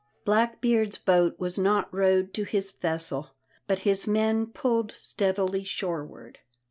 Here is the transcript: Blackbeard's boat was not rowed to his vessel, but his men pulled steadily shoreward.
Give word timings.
Blackbeard's 0.25 0.97
boat 0.97 1.39
was 1.39 1.59
not 1.59 1.93
rowed 1.93 2.33
to 2.33 2.43
his 2.43 2.71
vessel, 2.71 3.35
but 3.67 3.77
his 3.85 4.07
men 4.07 4.47
pulled 4.47 4.91
steadily 4.93 5.63
shoreward. 5.63 6.39